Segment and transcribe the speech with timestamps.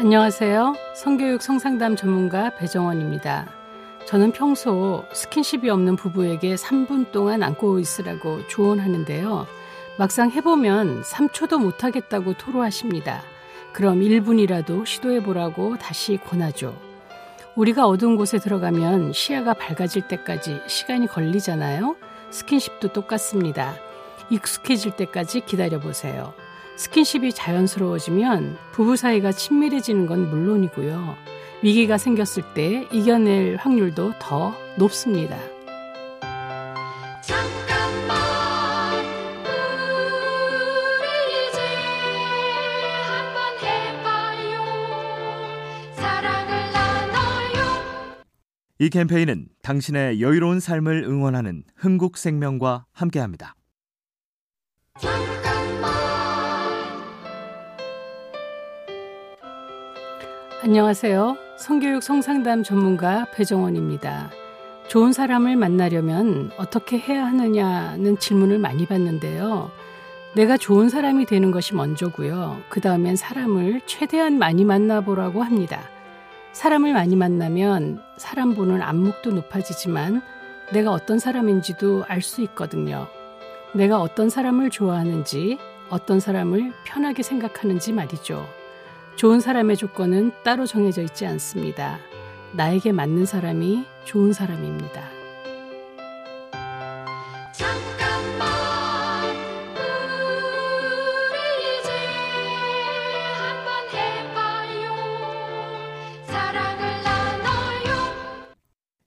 [0.00, 0.76] 안녕하세요.
[0.94, 3.46] 성교육 성상담 전문가 배정원입니다.
[4.06, 9.46] 저는 평소 스킨십이 없는 부부에게 3분 동안 안고 있으라고 조언하는데요.
[9.98, 13.20] 막상 해보면 3초도 못하겠다고 토로하십니다.
[13.74, 16.74] 그럼 1분이라도 시도해보라고 다시 권하죠.
[17.54, 21.96] 우리가 어두운 곳에 들어가면 시야가 밝아질 때까지 시간이 걸리잖아요.
[22.30, 23.74] 스킨십도 똑같습니다.
[24.30, 26.32] 익숙해질 때까지 기다려보세요.
[26.80, 31.14] 스킨십이 자연스러워지면 부부 사이가 친밀해지는 건 물론이고요.
[31.62, 35.36] 위기가 생겼을 때 이겨낼 확률도 더 높습니다.
[37.20, 38.16] 잠깐만
[40.96, 41.60] 우리 이제
[43.04, 44.64] 한번 해봐요.
[45.96, 47.60] 사랑을 나눠요.
[48.78, 53.54] 이 캠페인은 당신의 여유로운 삶을 응원하는 흥국생명과 함께합니다.
[60.62, 61.38] 안녕하세요.
[61.56, 64.30] 성교육 성상담 전문가 배정원입니다.
[64.88, 69.70] 좋은 사람을 만나려면 어떻게 해야 하느냐는 질문을 많이 받는데요.
[70.34, 72.60] 내가 좋은 사람이 되는 것이 먼저고요.
[72.68, 75.80] 그 다음엔 사람을 최대한 많이 만나보라고 합니다.
[76.52, 80.20] 사람을 많이 만나면 사람 보는 안목도 높아지지만
[80.74, 83.08] 내가 어떤 사람인지도 알 수 있거든요.
[83.72, 88.59] 내가 어떤 사람을 좋아하는지, 어떤 사람을 편하게 생각하는지 말이죠.
[89.20, 91.98] 좋은 사람의 조건은 따로 정해져 있지 않습니다.
[92.54, 95.10] 나에게 맞는 사람이 좋은 사람입니다.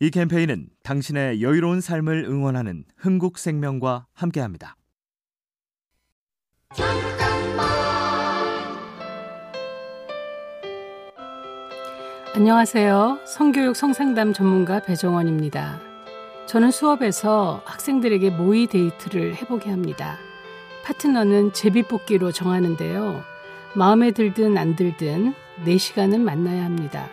[0.00, 4.76] 이 캠페인은 당신의 여유로운 삶을 응원하는 흥국생명과 함께합니다.
[12.40, 13.18] 안녕하세요.
[13.26, 15.78] 성교육 성상담 전문가 배정원입니다.
[16.46, 20.16] 저는 수업에서 학생들에게 모의 데이트를 해보게 합니다.
[20.82, 23.22] 파트너는 제비뽑기로 정하는데요.
[23.74, 25.34] 마음에 들든 안 들든
[25.66, 27.10] 4시간은 만나야 합니다.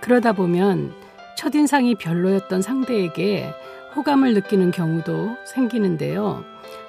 [0.00, 0.92] 그러다 보면
[1.38, 3.54] 첫인상이 별로였던 상대에게
[3.94, 6.42] 호감을 느끼는 경우도 생기는데요.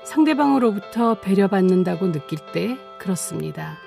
[0.06, 3.78] 상대방으로부터 배려받는다고 느낄 때 그렇습니다.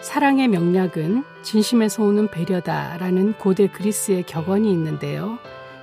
[0.00, 5.38] 사랑의 명략은 진심에서 오는 배려다라는 고대 그리스의 격언이 있는데요.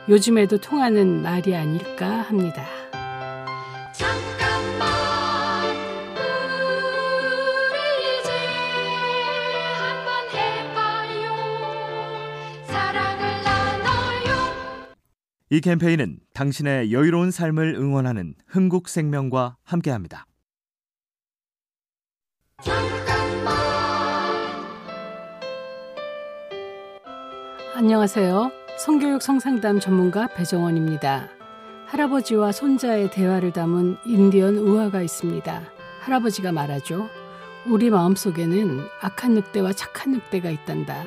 [0.08, 2.66] 요즘에도 통하는 말이 아닐까 합니다.
[15.52, 20.26] 이 캠페인은 당신의 여유로운 삶을 응원하는 흥국생명과 함께합니다.
[27.78, 28.52] 안녕하세요.
[28.78, 31.28] 성교육 성상담 전문가 배정원입니다.
[31.88, 35.62] 할아버지와 손자의 대화를 담은 인디언 우화가 있습니다.
[36.00, 37.10] 할아버지가 말하죠.
[37.68, 41.04] 우리 마음속에는 악한 늑대와 착한 늑대가 있단다.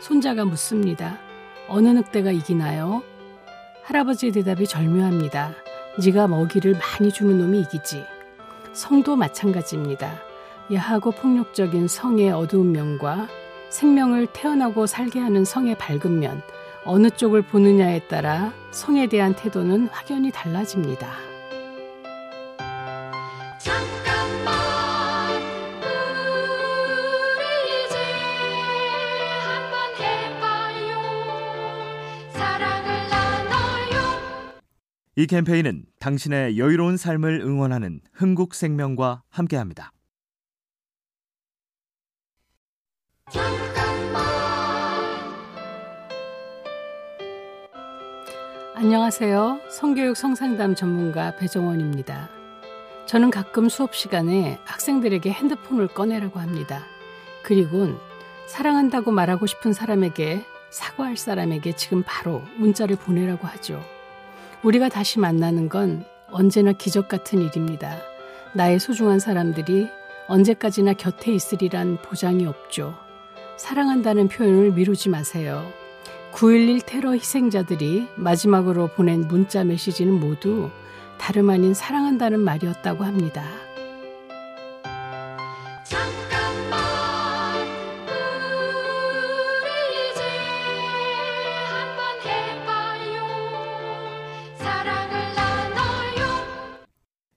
[0.00, 1.20] 손자가 묻습니다.
[1.68, 3.04] 어느 늑대가 이기나요?
[3.84, 5.52] 할아버지의 대답이 절묘합니다.
[6.04, 8.04] 네가 먹이를 많이 주는 놈이 이기지.
[8.72, 10.18] 성도 마찬가지입니다.
[10.72, 13.28] 야하고 폭력적인 성의 어두운 면과
[13.70, 16.42] 생명을 태어나고 살게 하는 성의 밝은 면,
[16.84, 21.28] 어느 쪽을 보느냐에 따라 성에 대한 태도는 확연히 달라집니다.
[35.18, 39.92] 이 캠페인은 당신의 여유로운 삶을 응원하는 흥국생명과 함께합니다.
[48.80, 49.62] 안녕하세요.
[49.70, 52.28] 성교육 성상담 전문가 배정원입니다.
[53.06, 56.84] 저는 가끔 수업 시간에 학생들에게 핸드폰을 꺼내라고 합니다.
[57.42, 57.98] 그리곤
[58.46, 63.82] 사랑한다고 말하고 싶은 사람에게 사과할 사람에게 지금 바로 문자를 보내라고 하죠.
[64.62, 67.96] 우리가 다시 만나는 건 언제나 기적 같은 일입니다.
[68.54, 69.88] 나의 소중한 사람들이
[70.28, 72.94] 언제까지나 곁에 있으리란 보장이 없죠.
[73.56, 75.68] 사랑한다는 표현을 미루지 마세요.
[76.32, 80.70] 9.11 테러 희생자들이 마지막으로 보낸 문자 메시지는 모두
[81.18, 83.44] 다름 아닌 사랑한다는 말이었다고 합니다.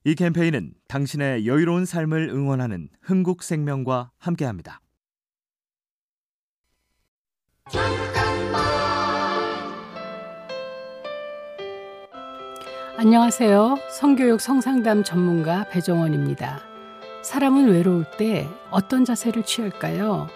[0.04, 4.82] 이 캠페인은 당신의 여유로운 삶을 응원하는 흥국생명과 함께합니다.
[13.04, 13.80] 안녕하세요.
[13.90, 16.62] 성교육 성상담 전문가 배정원입니다.
[17.24, 20.28] 사람은 외로울 때 어떤 자세를 취할까요?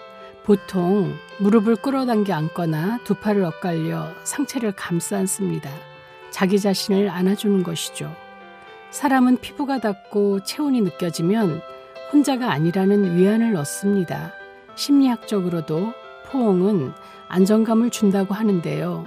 [0.42, 5.70] 보통 무릎을 끌어당겨 앉거나 두 팔을 엇갈려 상체를 감싸 앉습니다.
[6.32, 8.12] 자기 자신을 안아주는 것이죠.
[8.90, 11.62] 사람은 피부가 닿고 체온이 느껴지면
[12.12, 14.32] 혼자가 아니라는 위안을 얻습니다.
[14.74, 15.92] 심리학적으로도
[16.26, 16.94] 포옹은
[17.28, 19.06] 안정감을 준다고 하는데요.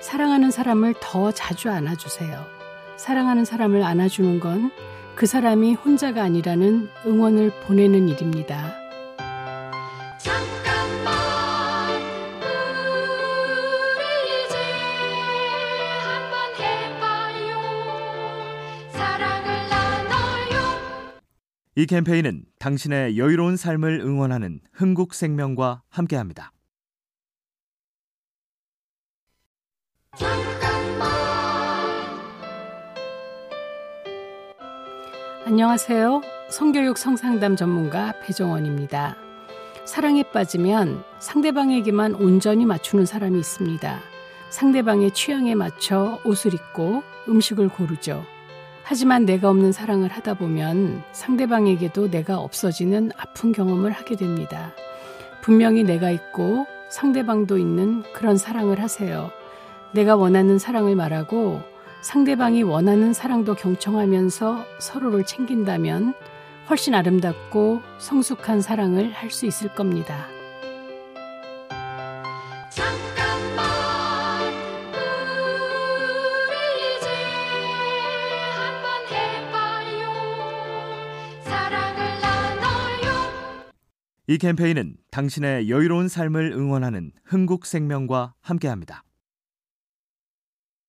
[0.00, 2.55] 사랑하는 사람을 더 자주 안아주세요.
[2.96, 4.70] 사랑하는 사람을 안아주는 건
[5.16, 8.76] 그 사람이 혼자가 아니라는 응원을 보내는 일입니다.
[10.18, 11.14] 잠깐만
[13.96, 14.58] 우리 이제
[16.02, 17.56] 한번 해봐요.
[18.92, 20.54] 사랑을 나눠요.
[21.76, 26.52] 이 캠페인은 당신의 여유로운 삶을 응원하는 흥국생명과 함께합니다.
[35.46, 36.22] 안녕하세요.
[36.48, 39.14] 성교육 성상담 전문가 배정원입니다.
[39.84, 44.00] 사랑에 빠지면 상대방에게만 온전히 맞추는 사람이 있습니다.
[44.50, 48.24] 상대방의 취향에 맞춰 옷을 입고 음식을 고르죠.
[48.82, 54.72] 하지만 내가 없는 사랑을 하다 보면 상대방에게도 내가 없어지는 아픈 경험을 하게 됩니다.
[55.42, 59.30] 분명히 내가 있고 상대방도 있는 그런 사랑을 하세요.
[59.92, 61.62] 내가 원하는 사랑을 말하고
[62.00, 66.14] 상대방이 원하는 사랑도 경청하면서 서로를 챙긴다면
[66.68, 70.26] 훨씬 아름답고 성숙한 사랑을 할 수 있을 겁니다.
[84.28, 89.05] 이 캠페인은 당신의 여유로운 삶을 응원하는 흥국생명과 함께합니다.